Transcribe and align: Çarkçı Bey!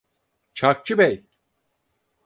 Çarkçı 0.53 0.97
Bey! 0.97 1.25